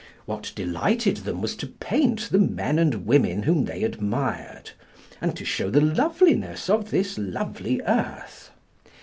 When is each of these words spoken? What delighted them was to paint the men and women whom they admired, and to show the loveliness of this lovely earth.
What 0.25 0.51
delighted 0.55 1.17
them 1.17 1.43
was 1.43 1.55
to 1.57 1.67
paint 1.67 2.29
the 2.31 2.39
men 2.39 2.79
and 2.79 3.05
women 3.05 3.43
whom 3.43 3.65
they 3.65 3.83
admired, 3.83 4.71
and 5.21 5.37
to 5.37 5.45
show 5.45 5.69
the 5.69 5.79
loveliness 5.79 6.71
of 6.71 6.89
this 6.89 7.19
lovely 7.19 7.79
earth. 7.83 8.49